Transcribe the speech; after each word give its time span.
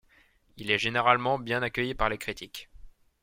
Il 0.57 0.71
est 0.71 0.79
généralement 0.79 1.37
bien 1.37 1.61
accueilli 1.61 1.93
par 1.93 2.09
les 2.09 2.17
critiques. 2.17 2.71